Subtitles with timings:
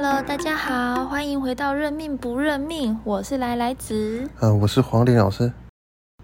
[0.00, 4.30] Hello，大家好，欢迎回到认命不认命，我是来来子。
[4.38, 5.52] 嗯、我是黄林老师。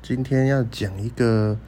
[0.00, 1.58] 今天要讲一个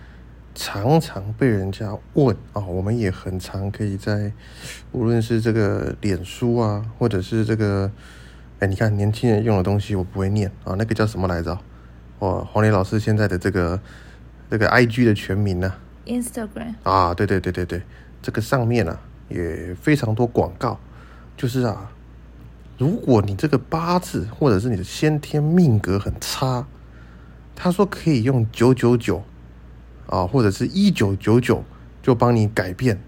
[0.55, 4.33] 常常被人家问啊、我们也很常可以在
[4.93, 7.91] 无论是这个脸书啊，或者是这个，
[8.61, 11.59] 哎，你看年轻人用的东西我不会念啊，那个叫什么来着？
[12.21, 13.81] 哦，黄林老师现在的这个
[14.49, 17.83] 这个 IG 的全名呢、Instagram，啊，对对对对对，
[18.23, 18.97] 这个上面啊
[19.29, 20.79] 也非常多广告，
[21.37, 21.91] 就是啊，
[22.79, 26.67] 如果你这个八字或者是你的先天命格很差，
[27.55, 29.23] 他说可以用九九九
[30.07, 31.65] 啊，或者是一九九九
[32.03, 33.01] 就帮你改变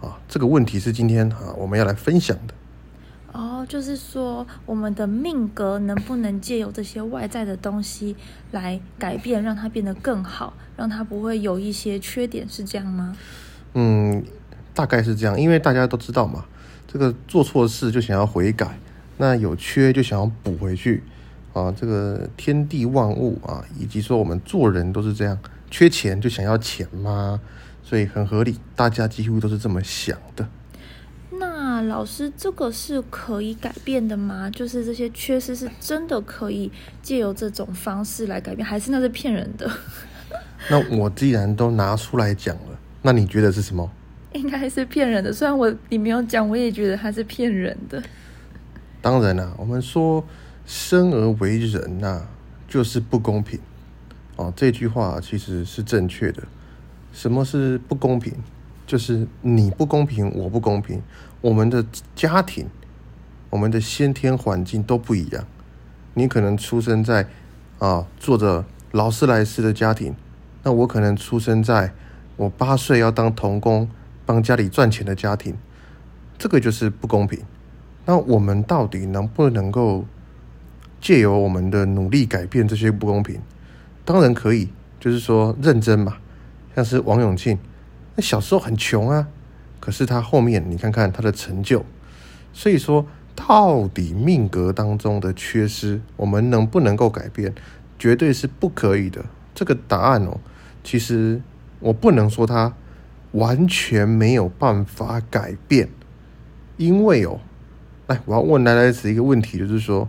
[0.00, 2.54] 啊，这个问题是今天啊我们要来分享的。
[3.32, 8.16] 哦，就是说我们的命格能不能借由这些外在的东西
[8.50, 13.16] 来改变，让它变得更好，让它不会有一些缺点，是这样吗？
[13.74, 14.24] 嗯，
[14.74, 16.44] 大概是这样，因为大家都知道嘛，
[16.88, 18.76] 这个做错事就想要悔改，
[19.20, 21.02] 那有缺就想要补回去
[21.52, 21.70] 啊。
[21.70, 25.38] 这个天地万物啊，以及说我们做人都是这样，
[25.70, 27.38] 缺钱就想要钱嘛，
[27.82, 30.48] 所以很合理，大家几乎都是这么想的。
[31.32, 34.48] 那老师，这个是可以改变的吗？
[34.50, 39.70] 就是这些缺失是真的可以借由这种方式来改变，还是那是骗人的？
[40.70, 43.90] 那我既然都拿出来讲了，那你觉得是什么？
[44.32, 45.32] 应该是骗人的。
[45.32, 48.02] 虽然我你没有讲，我也觉得它是骗人的。
[49.02, 50.24] 当然啦、我们说
[50.66, 52.26] 生而为人呐、
[52.68, 53.58] 就是不公平
[54.36, 54.52] 哦。
[54.54, 56.42] 这句话其实是正确的。
[57.12, 58.34] 什么是不公平？
[58.86, 61.00] 就是你不公平，我不公平。
[61.40, 61.84] 我们的
[62.14, 62.68] 家庭、
[63.48, 65.46] 我们的先天环境都不一样。
[66.14, 67.26] 你可能出生在
[67.78, 70.14] 啊坐着劳斯莱斯的家庭，
[70.62, 71.92] 那我可能出生在
[72.36, 73.88] 我八岁要当童工，
[74.26, 75.56] 帮家里赚钱的家庭，
[76.36, 77.40] 这个就是不公平。
[78.04, 80.04] 那我们到底能不能够
[81.00, 83.40] 借由我们的努力改变这些不公平？
[84.04, 84.68] 当然可以，
[84.98, 86.16] 就是说认真嘛。
[86.74, 87.58] 像是王永庆，
[88.16, 89.28] 那小时候很穷啊，
[89.80, 91.84] 可是他后面你看看他的成就。
[92.52, 97.54] 所以说，到底命格当中的缺失，我们能不能够改变？
[97.98, 99.24] 绝对是不可以的。
[99.54, 100.38] 这个答案哦，
[100.82, 101.40] 其实
[101.80, 102.72] 我不能说他
[103.32, 105.88] 完全没有办法改变，
[106.76, 107.40] 因为哦，
[108.10, 110.08] 来，我要问来来子一个问题，就是说，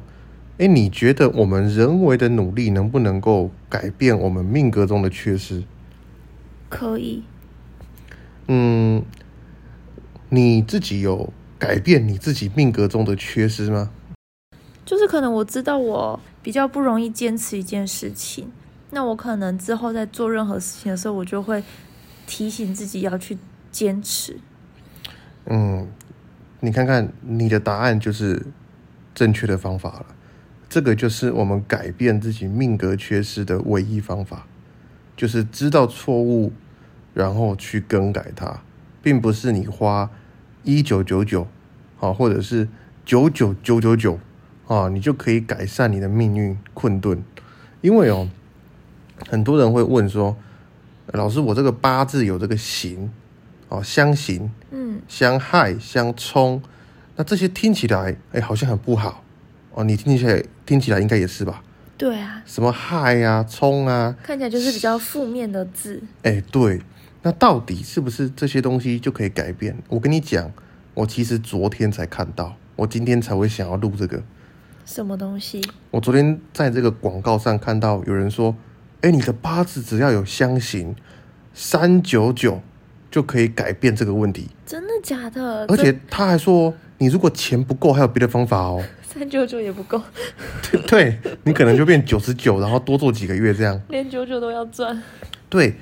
[0.58, 5.64] 哎，你觉得我们人为的努力能不能够改变我们命格中的缺失？
[6.68, 7.24] 可以，
[8.48, 9.04] 嗯，
[10.30, 13.92] 你自己有改变你自己命格中的缺失吗？
[14.84, 18.52] 就是可能我知道我比较不容易坚持一件事情，
[18.90, 21.64] 那我可能之后在做任何事情的时候，我就会
[22.26, 23.38] 提醒自己要去
[23.72, 24.40] 坚持。
[25.46, 25.88] 嗯，
[26.62, 28.46] 你看看你的答案就是
[29.14, 30.06] 正确的方法了。
[30.70, 34.48] 这个就是我们改变自己命格缺失的唯一方法，
[35.18, 36.54] 就是知道错误，
[37.14, 38.62] 然后去更改它，
[39.04, 40.10] 并不是你花
[40.64, 41.46] 一九九九
[42.00, 42.70] 啊，或者是
[43.04, 44.18] 九九九九九
[44.68, 47.22] 啊，你就可以改善你的命运困顿。
[47.82, 48.30] 因为哦，
[49.28, 50.38] 很多人会问说，
[51.08, 53.12] 老师，我这个八字有这个形
[53.72, 54.52] 哦，相刑。
[54.70, 56.62] 嗯，相害、相冲，
[57.16, 59.24] 那这些听起来，哎，好像很不好
[59.74, 59.84] 哦。
[59.86, 61.64] 你听起来，听起来应该也是吧？
[61.98, 66.04] 对啊，什么害啊、冲啊，看起来就是比较负面的字。
[66.24, 66.82] 哎，对。
[67.24, 69.78] 那到底是不是这些东西就可以改变？
[69.88, 70.52] 我跟你讲，
[70.96, 74.24] 我其实昨天才看到，我今天才会想要录这个。
[74.86, 75.62] 什么东西？
[75.92, 78.56] 我昨天在这个广告上看到有人说，
[79.02, 80.96] 哎，你的八字只要有相刑
[81.54, 82.62] 三九九
[83.12, 85.66] 就可以改变这个问题，真的假的？
[85.68, 88.82] 而且他还说，你如果钱不够，还有别的方法哦。
[89.04, 90.02] 三九九也不够，
[90.88, 93.80] 对你可能就变九十九，然后多做几个月这样。
[93.90, 95.04] 连九九都要赚。
[95.50, 95.76] 对，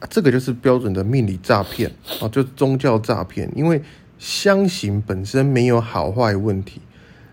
[0.00, 1.88] 啊这个就是标准的命理诈骗
[2.20, 3.48] 啊，就宗教诈骗。
[3.54, 3.80] 因为
[4.18, 6.80] 相形本身没有好坏问题，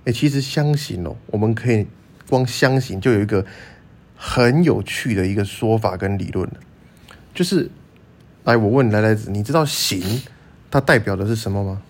[0.06, 1.88] 哎，其实相形哦，我们可以
[2.30, 3.44] 光相形就有一个
[4.16, 6.54] 很有趣的一个说法跟理论了，
[7.34, 7.72] 就是，
[8.44, 10.22] 来我问来来子，你知道刑
[10.72, 11.82] 它代表的是什么吗？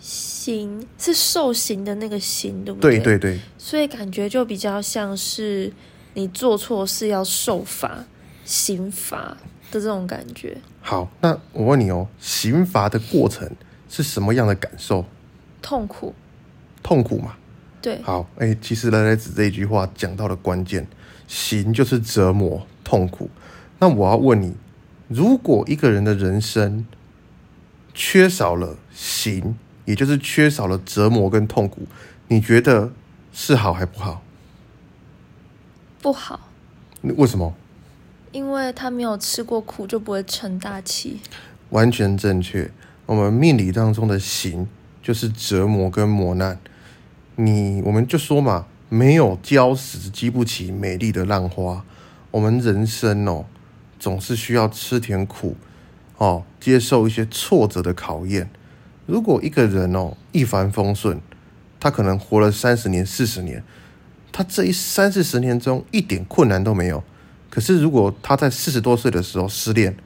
[0.00, 5.72] 刑是受刑的那个刑，对不对对对对，所以感觉就比较像是
[6.14, 8.04] 你做错事要受罚、
[8.44, 9.36] 刑罚
[9.70, 10.56] 的这种感觉。
[10.80, 13.50] 好，那我问你哦，刑罚的过程
[13.88, 15.04] 是什么样的感受？
[15.60, 16.14] 痛苦，
[16.82, 17.36] 痛苦嘛？
[17.82, 20.86] 对，好，哎、其实来来子这一句话讲到了关键，
[21.28, 23.28] 刑就是折磨、痛苦。
[23.80, 24.54] 那我要问你，
[25.08, 26.86] 如果一个人的人生
[27.92, 29.56] 缺少了行
[29.86, 31.82] 也就是缺少了折磨跟痛苦，
[32.28, 32.92] 你觉得
[33.32, 34.22] 是好还不好？
[36.00, 36.48] 不好，
[37.02, 37.54] 为什么？
[38.32, 41.20] 因为他没有吃过苦，就不会成大器。
[41.70, 42.70] 完全正确。
[43.06, 44.68] 我们命理当中的行
[45.02, 46.58] 就是折磨跟磨难。
[47.36, 51.84] 你我们就说嘛，没有礁石激不起美丽的浪花。
[52.30, 53.46] 我们人生哦，
[54.00, 55.56] 总是需要吃点苦，
[56.16, 58.50] 哦，接受一些挫折的考验。
[59.06, 61.20] 如果一个人哦一帆风顺，
[61.78, 63.62] 他可能活了三十年、四十年，
[64.32, 67.04] 他这一三四十年中一点困难都没有。
[67.50, 69.96] 可是如果他在四十多岁的时候失恋，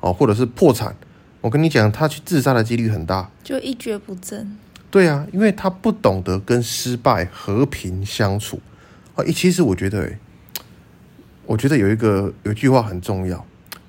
[0.00, 0.94] 哦，或者是破产，
[1.40, 4.56] 我跟你讲，他去自杀的几率很大，就一蹶不振。
[4.90, 8.60] 对啊，因为他不懂得跟失败和平相处。
[9.14, 10.12] 啊，其实我觉得，
[11.48, 13.42] 我觉得有一个有一句话很重要，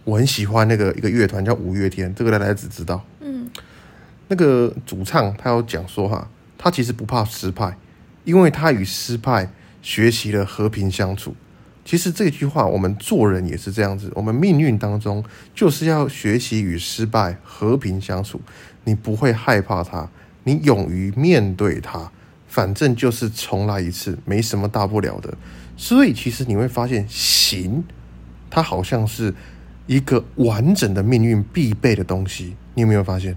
[0.06, 3.04] 我很喜欢那个一个乐团叫五月天，这个大家只知道。
[3.20, 3.50] 嗯，
[4.30, 6.26] 那个主唱他有讲说哈，
[6.58, 7.78] 他其实不怕失败，
[8.24, 9.52] 因为他与失败
[9.82, 11.36] 学习了和平相处。
[11.84, 15.22] 其实这句话，我们做人也是这样子，我们命运当中
[15.54, 18.40] 就是要学习与失败和平相处。
[18.86, 20.10] 你不会害怕它，
[20.46, 22.10] 你勇于面对它，
[22.48, 25.38] 反正就是重来一次，没什么大不了的。
[25.80, 27.82] 所以其实你会发现，行，
[28.50, 29.34] 它好像是
[29.88, 32.58] 一个完整的命运必备的东西。
[32.74, 33.34] 你有没有发现？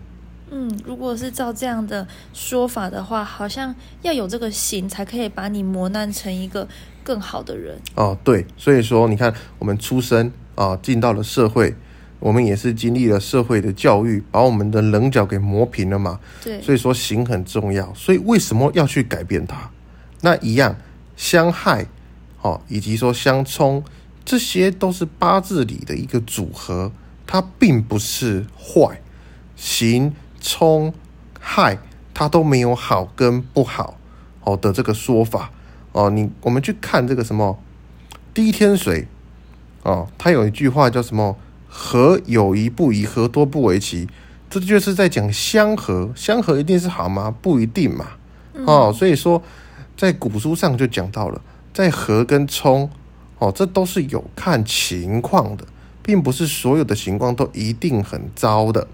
[0.51, 3.73] 嗯，如果是照这样的说法的话，好像
[4.03, 6.67] 要有这个行，才可以把你磨难成一个
[7.05, 7.79] 更好的人。
[7.95, 11.73] 哦，对，所以说你看，我们出生啊，进到了社会，
[12.19, 16.19] 我们也是经历了社会的教育，把我们的棱角给磨平了嘛。
[16.43, 17.95] 对，所以说行很重要。
[17.95, 19.71] 所以为什么要去改变它？
[20.23, 20.77] 那一样
[21.17, 21.87] 相害，
[22.43, 23.83] 哦，以及说相冲，
[24.25, 26.93] 这些都是八字里的一个组合，
[27.27, 29.01] 它并不是坏
[29.57, 30.13] 行。
[30.45, 30.93] 冲
[31.39, 31.79] 害，
[32.13, 33.97] 它都没有好跟不好
[34.43, 35.53] 哦的这个说法
[35.93, 36.11] 哦。
[36.11, 37.57] 你我们去看这个什么
[38.35, 39.07] 滴天水
[39.85, 41.37] 哦，它有一句话叫什么
[41.71, 44.09] “和有一不宜，和多不为奇”，
[44.51, 47.33] 这就是在讲相合，相合一定是好吗？
[47.41, 48.09] 不一定嘛。
[48.67, 49.41] 哦，所以说
[49.97, 51.41] 在古书上就讲到了，
[51.73, 52.91] 在和跟冲
[53.39, 55.65] 哦，这都是有看情况的，
[56.03, 58.87] 并不是所有的情况都一定很糟的。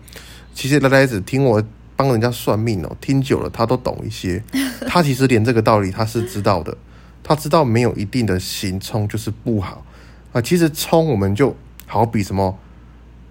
[0.54, 1.62] 其实来来子听我
[1.96, 4.42] 帮人家算命哦，听久了他都懂一些。
[4.86, 6.76] 他其实连这个道理他是知道的，
[7.22, 9.84] 他知道没有一定的行冲就是不好
[10.32, 10.40] 啊。
[10.40, 11.54] 其实冲我们就
[11.86, 12.58] 好比什么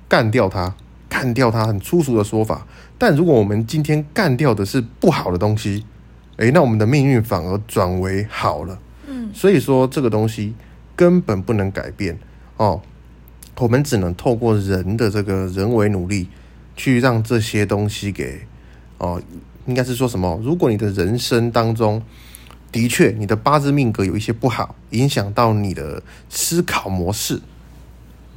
[0.07, 0.75] 干掉他，
[1.09, 2.67] 干掉他很粗俗的说法。
[2.97, 5.85] 但如果我们今天干掉的是不好的东西，
[6.37, 8.77] 诶，那我们的命运反而转为好了。
[9.33, 10.53] 所以说这个东西
[10.95, 12.17] 根本不能改变
[12.57, 12.81] 哦，
[13.57, 16.27] 我们只能透过人的这个人为努力。
[16.79, 18.41] 去让这些东西给
[18.99, 19.19] 哦，
[19.65, 20.39] 应该是说什么？
[20.43, 22.03] 如果你的人生当中
[22.71, 27.41] 的确你的八字命格有一些不好，影响到你的思考模式，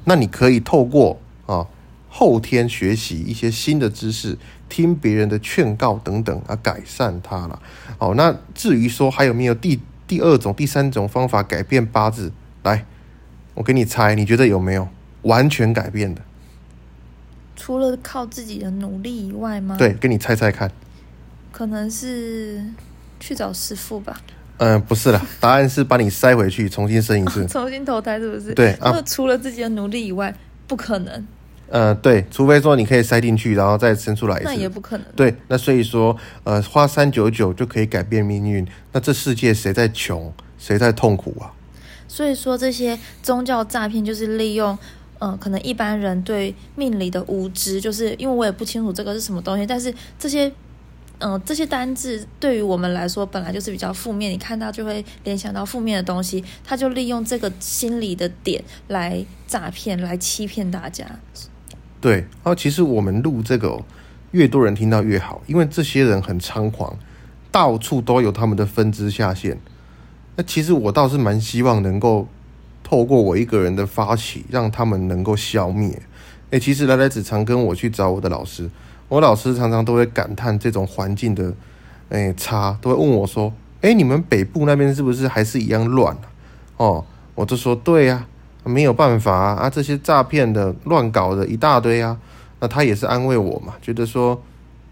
[0.07, 1.67] 那你可以透过啊
[2.09, 4.39] 后天学习一些新的知识，
[4.71, 7.61] 听别人的劝告等等啊改善它了。
[7.99, 9.79] 哦，那至于说还有没有第
[10.11, 12.33] 第二种、第三种方法改变八字？
[12.65, 12.85] 来，
[13.55, 14.89] 我给你猜，你觉得有没有
[15.23, 16.21] 完全改变的？
[17.55, 19.77] 除了靠自己的努力以外吗？
[19.79, 20.69] 对，给你猜猜看。
[21.53, 22.61] 可能是
[23.21, 24.21] 去找师傅吧。
[24.57, 28.53] 嗯，不是了，答案是把你塞回去，重新生一次， 重新投胎，是不是？
[28.53, 29.01] 对啊。
[29.03, 30.35] 除了自己的努力以外，
[30.67, 31.25] 不可能。
[31.71, 34.45] 呃，对，除非说你可以塞进去，然后再伸出来一次。
[34.45, 35.07] 那也不可能。
[35.17, 41.55] 对，那所以说，呃，花三九九就可以改变命运，那这世界谁在穷，谁在痛苦啊？
[42.09, 44.77] 所以说，这些宗教诈骗就是利用。
[45.23, 49.67] 嗯，可能一般人对命理的无知，就是因为我也不清楚这个是什么东西。
[49.67, 50.51] 但是这些，
[51.19, 61.05] 嗯，这些单字对于我们来说本来就是比较负面，你看到就会联想到负面的东西，他就利用这个心理的点来诈骗、来欺骗大家。
[62.01, 63.83] 对，然后其实我们录这个，
[64.31, 66.97] 越多人听到越好，因为这些人很猖狂，
[67.51, 69.59] 到处都有他们的分支下线。
[70.37, 72.29] 那其实我倒是蛮希望能够。
[72.83, 76.03] 透过我一个人的发起，让他们能够消灭。
[76.51, 78.69] 诶，其实来来子常跟我去找我的老师，
[79.07, 81.55] 我老师常常都会感叹这种环境的
[82.09, 83.53] 诶差，都会问我说
[83.83, 86.17] ：“诶，你们北部那边是不是还是一样乱？”
[86.79, 87.05] 哦，
[87.37, 88.27] 我就说：“对呀，
[88.65, 92.19] 没有办法啊，啊，这些诈骗的、乱搞的一大堆啊。”
[92.61, 94.39] 那他也是安慰我嘛，觉得说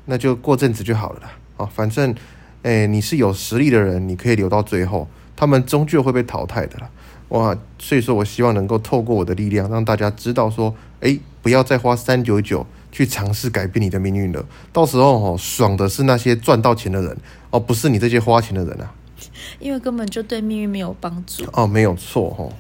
[0.06, 1.30] 那就过阵子就好了啦。
[1.58, 2.14] 哦，反正
[2.62, 5.06] 诶，你是有实力的人，你可以留到最后，
[5.37, 6.88] 他们终究会被淘汰的啦。
[7.28, 14.42] 哇，所以说我希望能够透过我的力量，让大家知道说，哎，不要再花三九九去尝试改变你的命运了。
[14.72, 17.14] 到时候哦，爽的是那些赚到钱的人
[17.50, 18.94] 哦，不是你这些花钱的人啊。
[19.60, 21.44] 因为根本就对命运没有帮助。
[21.52, 22.50] 哦，没有错哦。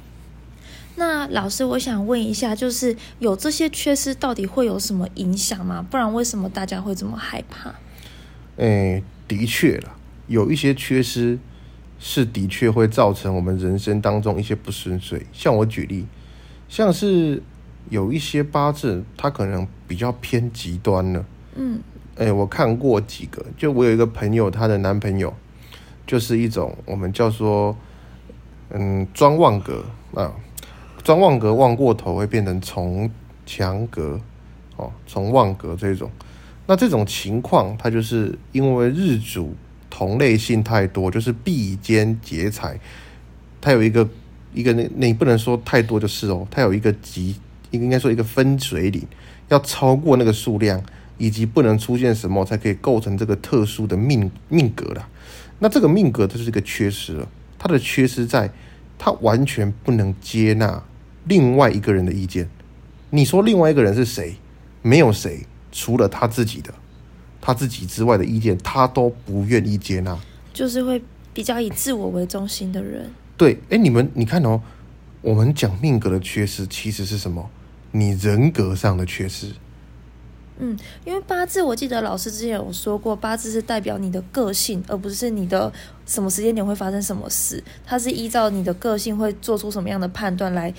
[0.98, 5.86] 那老师，我想问一下，就是有这些缺失，到底会有什么影响吗？
[5.88, 7.72] 不然为什么大家会这么害怕？
[8.56, 9.94] 诶，的确啦，
[10.26, 11.38] 有一些缺失
[12.00, 15.24] 是的确会造成我们人生当中一些不顺遂。
[15.32, 16.04] 像我举例，
[16.68, 17.40] 像是
[17.90, 21.24] 有一些八字，它可能比较偏极端了。
[21.54, 21.80] 嗯，
[22.16, 25.32] 诶，我看过几个，就我有一个朋友，她的男朋友
[26.04, 27.76] 就是一种我们叫做
[28.70, 30.34] 嗯庄望格啊。
[31.02, 33.10] 专旺格旺过头会变成从
[33.46, 34.20] 强格，
[34.76, 36.10] 哦，从旺格这种，
[36.66, 39.54] 那这种情况，它就是因为日主
[39.88, 42.78] 同类性太多，就是比肩劫财，
[43.60, 44.06] 它有一个
[44.52, 47.36] 一个那你不能说太多就是哦，它有一个极，
[47.70, 49.02] 应该说一个分水岭，
[49.48, 50.82] 要超过那个数量，
[51.16, 55.08] 以及不能出现什么才可以构成这个特殊的命命格了。
[55.60, 57.28] 那这个命格它就是一个缺失了，
[57.58, 58.50] 它的缺失在，
[58.98, 60.82] 它完全不能接纳。
[61.24, 62.48] 另外一个人的意见，
[63.10, 64.34] 你说另外一个人是谁？
[64.82, 66.72] 没有谁，除了他自己的，
[67.40, 70.18] 他自己之外的意见，他都不愿意接纳。
[70.52, 71.02] 就是会
[71.32, 73.10] 比较以自我为中心的人。
[73.36, 74.60] 对，哎，你们你看哦，
[75.20, 77.48] 我们讲命格的缺失，其实是什么？
[77.92, 79.52] 你人格上的缺失。
[80.58, 85.72] 嗯，因为八字，我记得老师之前有说过，八字是代表你的个性，而不是你的
[86.06, 87.62] 什么时间点会发生什么事。
[87.86, 90.72] 它是依照你的个性会做出什么样的判断来。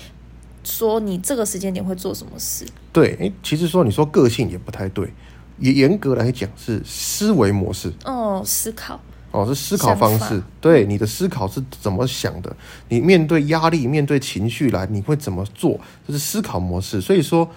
[0.62, 2.66] 说你这个时间点会做什么事？
[2.92, 5.10] 对，哎，其实说你说个性也不太对，
[5.58, 10.42] 也严格来讲是思维模式哦，思考哦，是思考方式。
[10.60, 12.54] 对，你的思考是怎么想的？
[12.90, 15.80] 你面对压力、面对情绪来，你会怎么做？
[16.06, 17.00] 这是思考模式。
[17.00, 17.50] 所以说，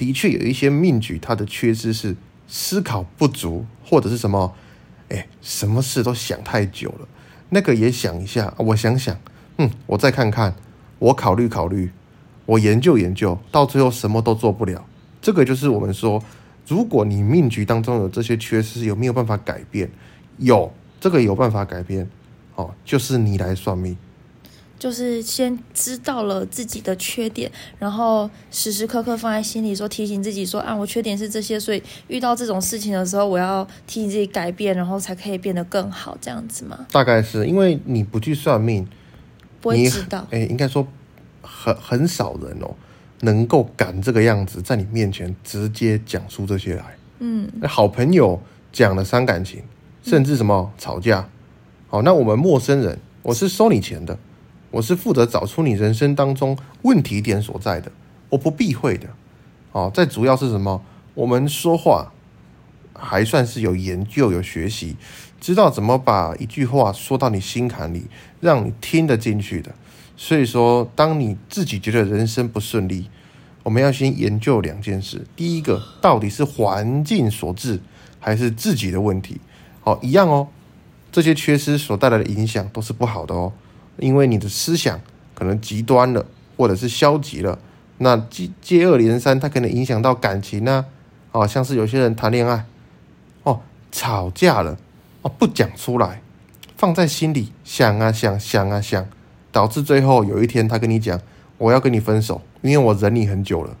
[0.00, 2.16] 的确有一些命局，它的缺失是
[2.48, 4.54] 思考不足，或者是什么？
[5.10, 7.06] 哎，什么事都想太久了。
[7.50, 9.14] 那个也想一下，我想想，
[9.58, 10.54] 嗯，我再看看，
[10.98, 11.90] 我考虑考虑。
[12.46, 14.86] 我研究研究，到最后什么都做不了。
[15.20, 16.24] 这个就是我们说，
[16.66, 19.90] 如果你命局当中有这些缺失，有没有办法改变？
[20.38, 22.08] 有，这个有办法改变。
[22.54, 23.94] 哦，就是你来算命，
[24.80, 36.86] 就是先知道了自己的缺点，然后时时刻刻放在心里，说提醒自己说啊，我缺点是这些，所以遇到这种事情的时候，我要提醒自己改变，然后才可以变得更好，这样子吗？
[36.90, 38.88] 大概是因为你不去算命，
[39.60, 40.26] 不会知道。
[40.30, 40.84] 哎，应该说。
[41.42, 42.74] 很很少人哦，
[43.20, 46.84] 能够敢这个样子在你面前直接讲出这些来。
[47.18, 49.62] 嗯，好朋友讲了伤感情，
[50.02, 51.28] 甚至什么吵架。
[51.88, 54.16] 好，那我们陌生人，我是收你钱的，
[54.70, 57.90] 我是负责找出你人生当中问题点所在的，
[58.28, 59.08] 我不避讳的。
[59.72, 60.82] 哦，再主要是什么？
[61.14, 62.12] 我们说话
[62.94, 64.96] 还算是有研究、有学习，
[65.40, 68.06] 知道怎么把一句话说到你心坎里，
[68.40, 69.74] 让你听得进去的。
[70.16, 73.08] 所以说，当你自己觉得人生不顺利，
[73.62, 75.26] 我们要先研究两件事。
[75.34, 77.80] 第一个，到底是环境所致，
[78.18, 79.40] 还是自己的问题？
[79.80, 80.48] 好，一样哦。
[81.10, 83.52] 这些缺失所带来的影响都是不好的哦，
[84.00, 85.00] 因为你的思想
[85.34, 86.26] 可能极端了，
[86.56, 87.58] 或者是消极了。
[87.98, 90.86] 那接接二连三，它可能影响到感情呢。
[91.32, 92.64] 哦，像是有些人谈恋爱，
[93.44, 93.60] 哦，
[93.92, 94.76] 吵架了，
[95.22, 96.22] 哦，不讲出来，
[96.76, 99.06] 放在心里想啊想，想啊想。
[99.52, 101.20] 导致最后有一天，他跟你讲
[101.58, 103.76] ：“我要跟你分手，因为我忍你很久了。”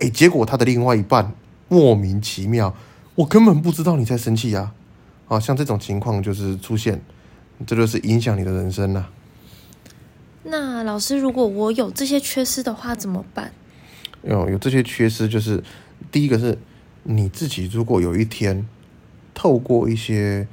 [0.00, 1.30] 哎，结果他的另外一半
[1.68, 2.74] 莫名其妙，
[3.14, 4.72] 我根本不知道你在生气啊！
[5.28, 6.98] 啊，像这种情况就是出现，
[7.66, 9.10] 这就是影响你的人生了。
[10.42, 13.52] 那老师，如果我有这些缺失的话，怎么办？
[14.22, 15.62] 有有这些缺失，就是
[16.10, 16.58] 第一个是
[17.02, 18.66] 你自己，如果有一天
[19.34, 20.46] 透过一些，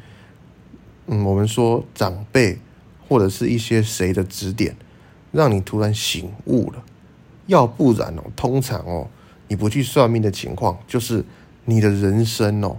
[1.08, 2.60] 嗯，我们说长辈。
[3.10, 4.76] 或者是一些谁的指点，
[5.32, 6.84] 让你突然醒悟了。
[7.46, 9.08] 要不然哦，通常哦，
[9.48, 11.24] 你不去算命的情况，就是
[11.64, 12.76] 你的人生哦，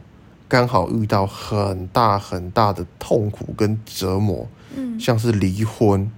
[0.46, 4.46] 刚好遇到很大很大的痛苦跟折磨，
[4.76, 6.12] 嗯，像是离婚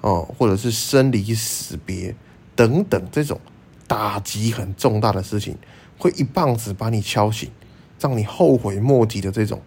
[0.00, 2.14] 哦，或者是生离死别
[2.54, 3.40] 等等这种
[3.86, 5.56] 打击很重大的事情，
[5.98, 7.50] 会一棒子把你敲醒，
[8.00, 9.60] 让你后悔莫及的这种，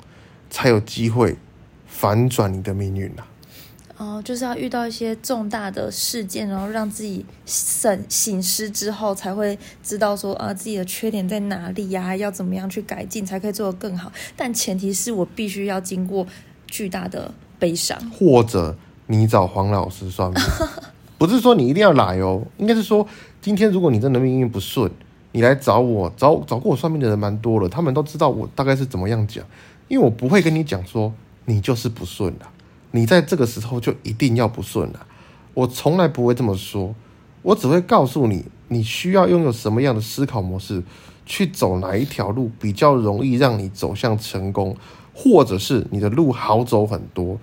[0.50, 1.38] 才有机会
[1.86, 3.24] 反转你的命运呐。
[3.98, 14.12] 哦，就是要遇到一些重大的事件，然后让自己醒醒失之后，才会知道说啊自己的缺点在哪里呀，要怎么样去改进，才可以做得更好。
[14.36, 16.26] 但前提是我必须要经过
[16.66, 18.76] 巨大的悲伤，或者
[19.12, 20.42] 你找黄老师算命，
[21.20, 23.06] 不是说你一定要来哦，应该是说
[23.42, 24.90] 今天如果你真的命运不顺，
[25.34, 29.44] 你来找我，找找过我算命的人蛮多了，他们都知道我大概是怎么样讲，
[29.90, 31.12] 因为我不会跟你讲说
[31.44, 32.46] 你就是不顺的，
[32.92, 35.06] 你在这个时候就一定要不顺了，
[35.54, 36.96] 我从来不会这么说，
[37.42, 40.82] 我只会告诉你，你需要拥有什么样的思考模式，
[41.26, 44.78] 去走哪一条路比较容易让你走向成功，
[45.14, 47.38] 或者是你的路好走很多。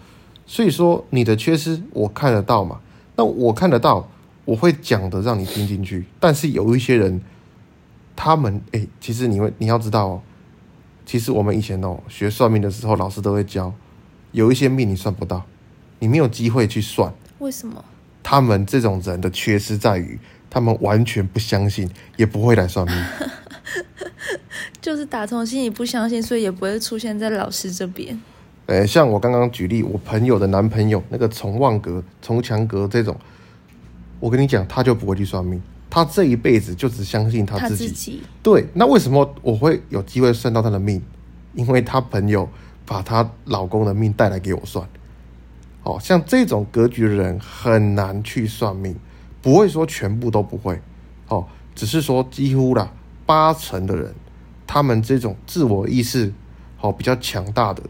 [0.51, 2.81] 所以说你的缺失我看得到嘛？
[3.15, 4.09] 那我看得到，
[4.47, 6.07] 我会讲的让你听进去。
[6.19, 7.21] 但是有一些人，
[8.17, 10.23] 他们哎，其实你会你要知道哦，
[11.05, 13.75] 其实我们以前哦学算命的时候，老师都会教，
[14.33, 15.45] 有一些命你算不到，
[15.99, 17.13] 你没有机会去算。
[17.41, 17.85] 为什么？
[18.23, 23.05] 他们这种人的缺失在于，他们完全不相信，也不会来算命。
[24.81, 28.19] 就是打从心里不相信，所以也不会出现在老师这边。
[28.69, 33.17] 呃，像我刚刚举例，我朋友的男朋友那个崇望格、崇强格这种，
[34.21, 35.59] 我跟你讲，他就不会去算命，
[35.89, 38.23] 他这一辈子就只相信他自己。
[38.43, 41.03] 对，那为什么我会有机会算到他的命？
[41.55, 42.47] 因为他朋友
[42.85, 44.87] 把他老公的命带来给我算。
[45.85, 48.95] 哦，像这种格局的人很难去算命，
[49.41, 50.79] 不会说全部都不会。
[51.29, 52.93] 哦，只是说几乎啦
[53.25, 54.15] 八成的人，
[54.67, 56.31] 他们这种自我意识
[56.77, 57.83] 好比较强大的。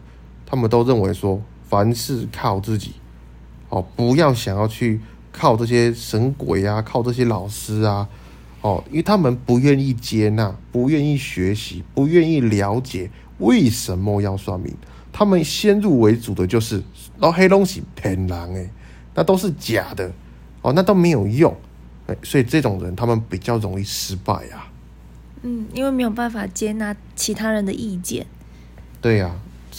[0.49, 2.93] 他们都认为说，凡事靠自己，
[3.69, 4.99] 哦，不要想要去
[5.31, 8.09] 靠这些神鬼啊，靠这些老师啊，
[8.61, 14.73] 哦，因为他们不愿意接纳，不愿意学习，不愿意了解为什么要算命。
[15.11, 16.81] 他们先入为主的就是，
[17.19, 18.69] 哦，黑东西骗人诶，
[19.13, 20.11] 那都是假的，
[20.63, 21.55] 哦，那都没有用，
[22.07, 24.71] 哎，所以这种人他们比较容易失败啊。
[25.43, 28.25] 嗯，因为没有办法接纳其他人的意见。
[28.99, 29.35] 对呀。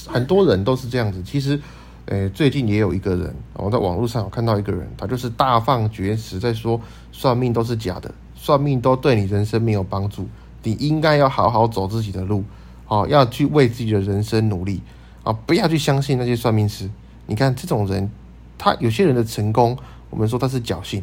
[0.09, 1.23] 很多人都是这样子。
[1.23, 1.61] 其实，
[2.07, 6.81] 诶，最近也有一个人，我在网络上看到一个人，他就是大放厥词，在说
[7.13, 10.27] 算命都是假的，算命都对你人生没有帮助，
[10.63, 12.45] 你应该要好好走自己的路，
[12.89, 14.81] 哦，要去为自己的人生努力
[15.23, 16.91] 啊，不要去相信那些算命师。
[17.27, 18.11] 你看这种人，
[18.59, 19.77] 他有些人的成功，
[20.09, 21.03] 我们说他是侥幸；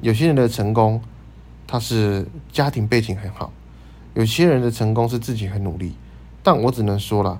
[0.00, 1.02] 有些人的成功，
[1.66, 3.50] 他是家庭背景很好；
[4.14, 5.94] 有些人的成功是自己很努力。
[6.42, 7.38] 但我只能说了。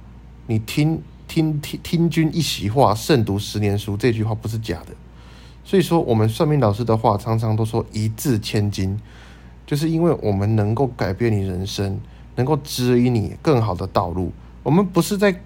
[0.51, 4.95] 你听听听听君一席话，胜读十年书，这句话不是假的。
[5.63, 8.99] 所以说，我们算命老师的话常常都说一字千金，
[9.67, 12.01] 就是因为我们能够改变你人生，
[12.37, 14.33] 能够指引你更好的道路。
[14.63, 15.39] 我们不是在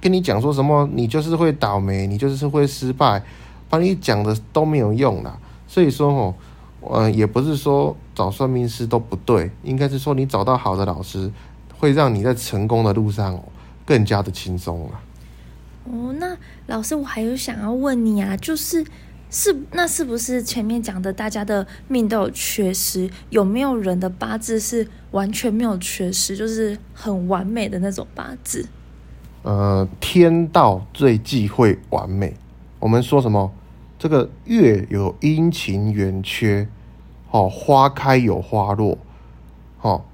[0.00, 3.22] 跟你讲说什么，你就是会倒霉，你就是会失败，
[3.68, 5.38] 把你讲的都没有用啦。
[5.68, 6.34] 所以说哦，
[6.80, 11.30] 呃，也不是说找算命师都不对，应该是说你找到好的老师，
[11.78, 13.44] 会让你在成功的路上哦。
[13.90, 15.00] 更加的轻松了。
[15.82, 16.36] 哦，那
[16.68, 18.86] 老师，我还有想要问你啊，就是
[19.28, 23.10] 是那是不是前面讲的，大家的命都有缺失？
[23.30, 28.64] 有没有人的八字是完全没有缺失，就是很完美的那种八字？
[29.42, 32.32] 呃，天道最忌讳完美。
[32.78, 33.52] 我们说什么？
[33.98, 36.68] 这个月有阴晴圆缺，
[37.32, 38.96] 哦，花开有花落，
[39.80, 40.04] 哦，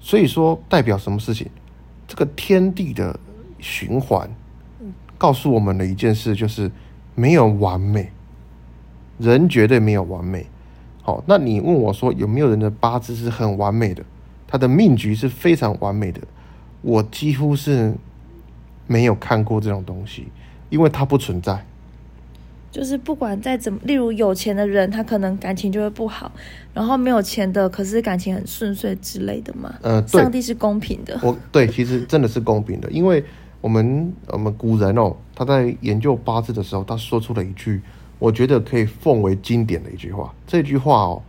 [0.00, 1.50] 所以说代表什么事情？
[2.08, 3.20] 这个天地的。
[3.66, 4.30] 循环
[5.18, 6.70] 告诉我们的一件事就是
[7.16, 8.12] 没有完美，
[9.18, 10.46] 人绝对没有完美。
[11.02, 14.04] 好，那你问我说有没有人的八字是很完美的，
[14.46, 16.20] 他的命局是非常完美的？
[16.82, 17.92] 我几乎是
[18.86, 20.28] 没有看过这种东西，
[20.70, 21.64] 因为它不存在。
[22.70, 26.30] 就是不管再怎么，例如有钱的人，他可能感情就会不好；
[26.74, 29.74] 然后没有钱的，可是感情很顺遂之类的嘛。
[29.80, 31.18] 呃，上帝是公平的。
[31.22, 33.24] 我对，其实真的是公平的，因为。
[33.60, 37.80] 我们我们古人哦，他在研究八字的时候，他说出了一句，
[38.18, 40.32] 我觉得可以奉为经典的一句话。
[40.46, 41.22] 这句话哦，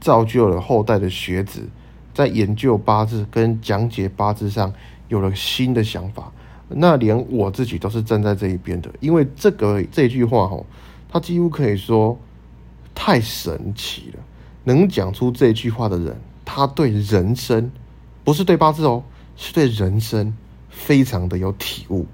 [0.00, 1.68] 造就了后代的学子
[2.14, 4.72] 在研究八字跟讲解八字上
[5.08, 6.32] 有了新的想法。
[6.68, 10.64] 那连我自己都是站在这一边的，因为这个这句话哦，
[11.10, 12.18] 他几乎可以说
[12.94, 14.20] 太神奇了。
[14.64, 17.70] 能讲出这句话的人，他对人生
[18.24, 19.02] 不是对八字哦，
[19.36, 20.34] 是对人生。
[20.72, 22.06] 非常的有体悟，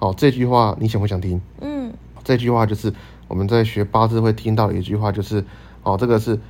[0.00, 1.40] 哦，这句话你想不想听？
[1.60, 1.92] 嗯，
[2.24, 2.92] 这句话就是
[3.28, 5.44] 我们在学八字会听到的一句话，就是
[5.84, 6.40] 哦，这个是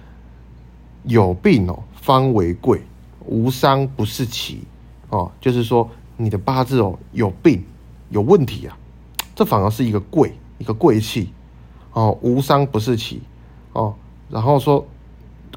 [1.03, 2.81] 有病哦方为贵，
[3.27, 4.63] 无伤不是奇。
[5.11, 7.65] 哦，就是说你的八字哦有病
[8.09, 8.79] 有问题啊，
[9.35, 11.33] 这反而是一个贵一个贵气。
[11.93, 13.21] 哦，无伤不是奇。
[13.73, 13.95] 哦，
[14.31, 14.87] 然后说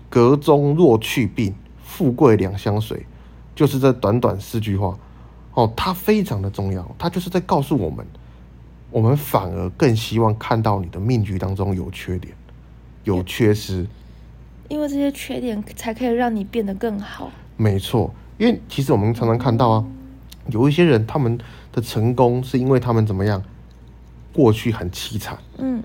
[0.09, 1.53] 隔中若去病，
[1.83, 3.05] 富贵两相随，
[3.55, 4.97] 就是这短短四句话。
[5.53, 8.05] 哦，它非常的重要，它就是在告诉我们，
[8.89, 12.33] 我们反而更希望看到你的命局当中有缺点，
[13.03, 13.85] 有缺失，
[14.67, 17.31] 因为这些缺点才可以让你变得更好。
[17.55, 19.85] 没错，因为其实我们常常看到啊，
[20.47, 21.37] 有一些人他们
[21.71, 23.43] 的成功是因为他们怎么样，
[24.33, 25.83] 过去很凄惨，嗯，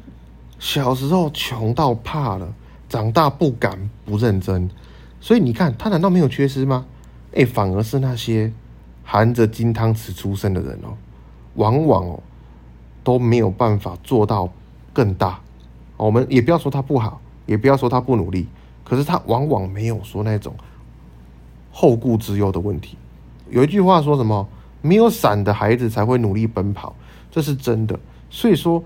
[0.58, 2.54] 小时候穷到怕了，
[2.88, 4.70] 长大不敢不认真，
[5.20, 6.86] 所以你看他难道没有缺失吗？
[7.34, 8.50] 哎，反而是那些
[9.10, 10.92] 含着金汤匙出生的人哦，
[11.54, 12.22] 往往哦
[13.02, 14.52] 都没有办法做到
[14.92, 15.40] 更大。
[15.96, 18.46] 我们也不要说他不好，也不要说他不努力，
[18.84, 20.54] 可是他往往没有说那种
[21.72, 22.98] 后顾之忧的问题。
[23.48, 24.46] 有一句话说什么？
[24.82, 26.94] 没有伞的孩子才会努力奔跑，
[27.30, 27.98] 这是真的。
[28.28, 28.84] 所以说，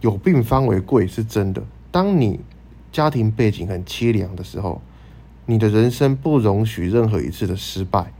[0.00, 1.62] 有病方为贵是真的。
[1.92, 2.40] 当你
[2.90, 4.82] 家庭背景很凄凉的时候，
[5.46, 8.12] 你的人生不容许任何一次的失败，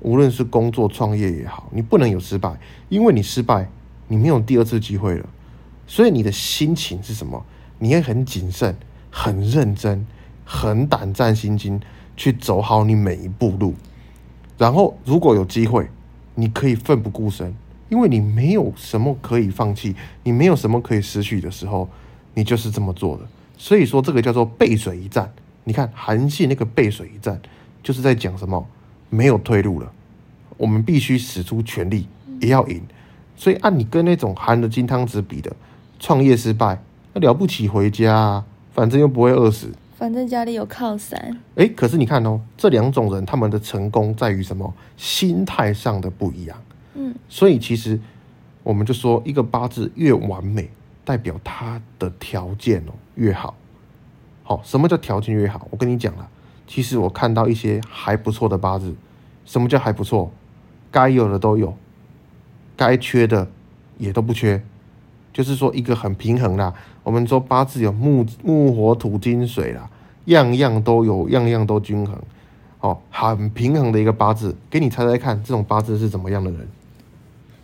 [0.00, 2.58] 无论是工作创业也好，你不能有失败，
[2.88, 3.68] 因为你失败，
[4.08, 5.28] 你没有第二次机会了。
[5.86, 7.44] 所以你的心情是什么？
[7.78, 8.76] 你会很谨慎、
[9.10, 10.06] 很认真、
[10.44, 11.80] 很胆战心惊
[12.16, 13.74] 去走好你每一步路。
[14.56, 15.88] 然后，如果有机会，
[16.34, 17.54] 你可以奋不顾身，
[17.88, 21.88] 因为你没有什么可以放弃，你没有什么可以失去的时候，
[22.34, 23.24] 你就是这么做的。
[23.58, 25.32] 所以说，这个叫做背水一战。
[25.64, 27.40] 你看韩信那个背水一战，
[27.82, 28.66] 就是在讲什么？
[29.10, 29.92] 没有退路了，
[30.56, 32.08] 我们必须使出全力，
[32.40, 32.80] 也要赢。
[33.36, 35.54] 所以按你跟那种含着金汤匙比的，
[35.98, 36.82] 创业失败。
[37.12, 41.40] 那了不起，回家啊，反正又不会饿死，反正家里有靠山。
[41.56, 44.72] 哎，可是你看哦，这两种人他们的成功在于什么？
[44.96, 46.56] 心态上的不一样。
[46.94, 47.98] 嗯，所以其实
[48.62, 50.70] 我们就说，一个八字越完美，
[51.04, 53.56] 代表他的条件哦越好。
[54.42, 55.66] 好，什么叫条件越好？
[55.70, 56.28] 我跟你讲了，
[56.72, 58.94] 其实我看到一些还不错的八字。
[59.44, 60.30] 什么叫还不错？
[60.92, 61.74] 该有的都有，
[62.76, 63.48] 该缺的
[63.98, 64.62] 也都不缺。
[65.32, 66.72] 就是说，一个很平衡啦。
[67.02, 69.90] 我们说八字有木、木、火、土、金、水啦，
[70.26, 72.16] 样样都有，样样都均衡，
[72.78, 74.56] 哦，很平衡的一个八字。
[74.70, 76.68] 给你猜猜看，这种八字是怎么样的人？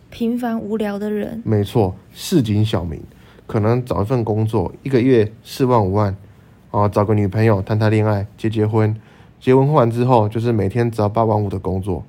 [0.09, 1.41] 平凡无聊的人。
[1.45, 3.01] 没错，市井小民，
[3.45, 6.13] 可能找一份工作，一个月四万五万，
[6.77, 8.95] 啊，找个女朋友谈谈恋爱，结结婚，
[9.39, 12.03] 结婚完之后就是每天只要八万五的工作。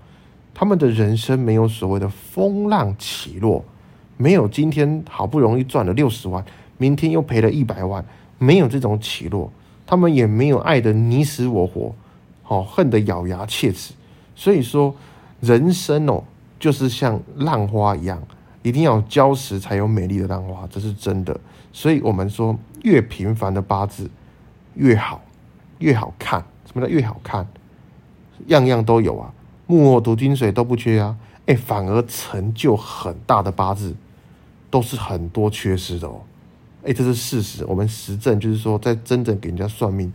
[0.52, 3.64] 他们的人生没有所谓的风浪起落。
[4.18, 6.44] 没有今天好不容易赚了六十万，
[6.76, 8.04] 明天又赔了一百万，
[8.36, 9.50] 没有这种起落，
[9.86, 11.94] 他们也没有爱的你死我活，
[12.46, 13.94] 哦，恨得咬牙切齿。
[14.36, 14.94] 所以说，
[15.40, 16.22] 人生哦，
[16.60, 18.22] 就是像浪花一样，
[18.62, 21.40] 一定要礁石才有美丽的浪花，这是真的。
[21.72, 24.10] 所以我们说，越平凡的八字
[24.78, 25.20] 越好，
[25.78, 26.42] 越好看。
[26.64, 27.46] 什么叫越好看？
[28.46, 29.32] 样样都有啊，
[29.66, 33.94] 木火土金水都不缺啊，哎，反而成就很大的八字。
[34.70, 36.20] 都是很多缺失的哦，
[36.84, 37.64] 哎，这是事实。
[37.64, 40.12] 我们实证就是说，在真正给人家算命，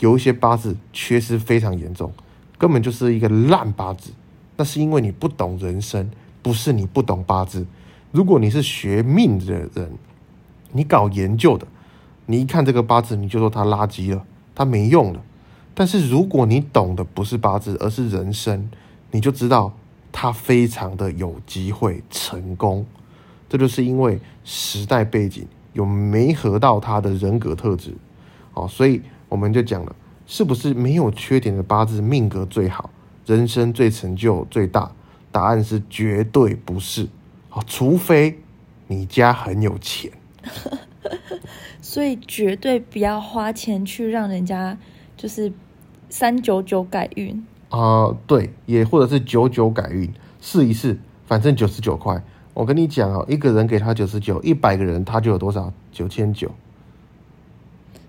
[0.00, 2.12] 有一些八字缺失非常严重，
[2.58, 4.10] 根本就是一个烂八字。
[4.56, 6.10] 那是因为你不懂人生，
[6.42, 7.64] 不是你不懂八字。
[8.10, 9.92] 如果你是学命的人，
[10.72, 11.64] 你搞研究的，
[12.26, 15.22] 你一看这个八字，你就说他垃圾了，他没用了。
[15.74, 18.70] 但是如果你懂的不是八字，而是人生，
[19.10, 19.72] 你就知道
[20.10, 22.84] 他非常的有机会成功。
[23.48, 27.94] 这就是因为时代背景有没合到他的人格特质，
[28.54, 29.94] 哦，所以我们就讲了，
[30.26, 32.90] 是不是没有缺点的八字命格最好，
[33.26, 34.90] 人生最成就最大？
[35.30, 37.08] 答案是绝对不是，
[37.50, 38.38] 哦，除非
[38.86, 40.10] 你家很有钱，
[41.80, 44.76] 所以绝对不要花钱去让人家
[45.16, 45.52] 就是
[46.08, 52.22] 三九九改运啊，对，也或者是九九改运，试一试，反正九十九块。
[52.54, 55.72] 我跟你讲哦，一个人给他九十九，一百个人他就有多少？
[55.90, 56.50] 九千九，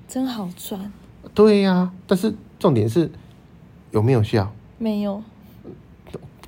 [0.08, 0.92] 真好赚。
[1.34, 3.10] 对呀，但是重点是
[3.92, 4.54] 有没有效？
[4.78, 5.24] 没有，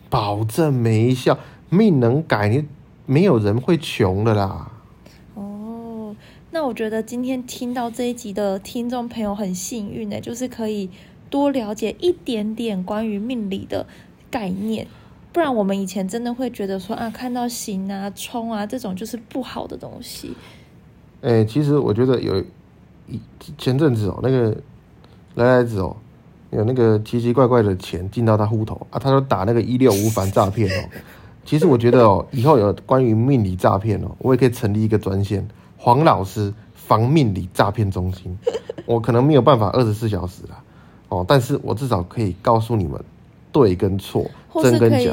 [0.10, 1.38] 保证没效。
[1.69, 2.65] 命能改，你
[3.05, 4.71] 没有人会穷的啦。
[6.55, 10.89] 那我觉得今天听到这一集的听众朋友很幸运的，就是可以
[11.29, 13.85] 多了解一点点关于命理的
[14.31, 14.87] 概念。
[15.33, 20.31] 不然我们以前真的会觉得说啊，看到刑啊、冲啊这种就是不好的东西。
[21.19, 22.39] 哎，其实我觉得有
[23.09, 23.19] 一
[23.57, 24.55] 前阵子哦，那个
[25.33, 25.93] 来来子哦，
[26.51, 30.89] 有那个奇奇怪怪的钱进到他户头啊，他说打那个一六五反诈骗哦。
[31.43, 35.45] 其实我觉得哦，以后有关于命理诈骗哦，我也可以成立一个专线，
[35.86, 38.36] 黄老师防命理诈骗中心。
[38.88, 40.63] 我可能没有办法二十四小时啦，
[41.10, 43.00] 哦，但是我至少可以告诉你们。
[43.52, 44.26] 对跟错，
[44.63, 45.12] 真跟假，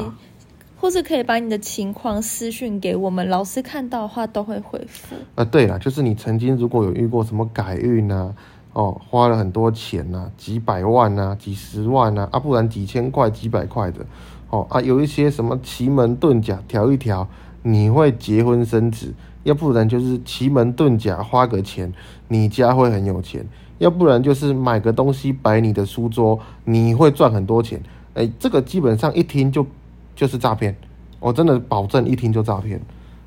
[0.80, 5.14] 或是可以把你的情况私讯给我们，老师看到的话都会回复。
[5.34, 8.34] 啊，对了，就是你曾经如果有遇过什么改运啊，
[8.72, 14.04] 哦，花了很多钱呐，几百万呐，几十万呐，啊，不然几千块、几百块的，
[14.48, 17.28] 哦啊，有一些什么奇门遁甲调一调，
[17.62, 19.10] 你会结婚生子；
[19.44, 21.92] 要不然就是奇门遁甲花个钱，
[22.28, 23.42] 你家会很有钱；
[23.78, 27.82] 要不然就是买个东西摆你的书桌，你会赚很多钱。
[28.14, 29.66] 哎，这个基本上一听就
[30.14, 30.76] 就是诈骗，
[31.18, 32.80] 我真的保证一听就诈骗。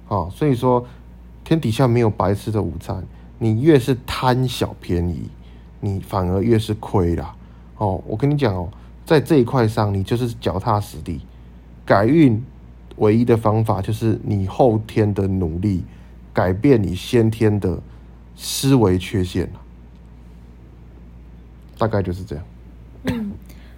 [0.08, 0.86] 哦，所以说
[1.44, 3.04] 天底下没有白吃的午餐。
[3.38, 5.30] 你越是贪小便宜，
[5.82, 7.36] 你反而越是亏啦。
[7.78, 8.70] 哦，我跟你讲哦，
[9.06, 11.20] 在这一块上，你就是脚踏实地。
[11.86, 12.42] 改运
[12.96, 15.84] 唯一的方法就是你后天的努力，
[16.36, 17.82] 改变你先天的
[18.36, 19.50] 思维缺陷
[21.78, 22.46] 大概就是这样。
[23.06, 23.32] 嗯。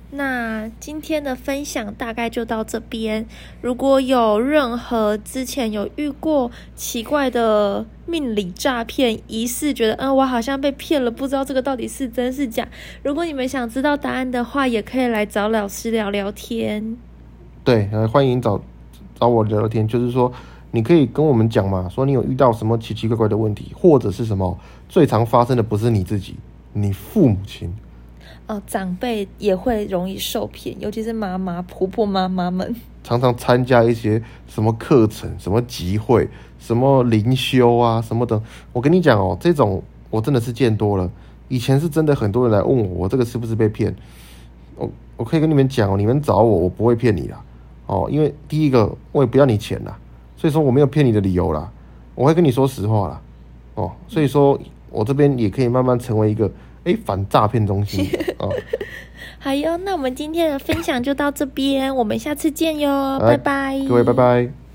[0.09, 3.25] 那今天的分享大概就到这边。
[3.61, 12.65] 如果有任何之前有遇过奇怪的命理诈骗，疑似觉得嗯我好像被骗了，不知道这个到底是真是假。
[13.03, 16.97] 如果你们想知道答案的话，也可以来找老师聊聊天。
[17.65, 18.63] 对，呃，欢迎找
[19.19, 20.31] 找我聊聊天，就是说
[20.71, 24.57] 你可以跟我们讲嘛，说你有遇到什么奇奇怪怪的问题，或者是什么
[24.89, 26.35] 最常发生的不是你自己，
[26.73, 27.73] 你父母亲。
[28.47, 38.41] 哦，长辈也会容易受骗，尤其是妈妈、婆婆、妈妈们，常常参加一些什么课程、什么集会、什么灵修啊什么的。
[38.71, 41.11] 我跟你讲哦，这种我真的是见多了。
[41.49, 43.93] 以前是真的很多人来问我，我这个是不是被骗？
[44.75, 47.43] 我我可以跟你们讲哦，你们找我，我不会骗你啦。
[47.85, 49.97] 哦，因为第一个我也不要你钱啦，
[50.37, 51.69] 所以说我没有骗你的理由啦。
[52.15, 53.21] 我会跟你说实话啦。
[53.75, 54.57] 哦，所以说
[54.89, 56.49] 我这边也可以慢慢成为一个。
[56.85, 58.49] 哎，反诈骗中心 哦。
[59.39, 64.66] 好哟，那我们今天的分享就到这边，我们下次见哟，拜拜，各位拜拜。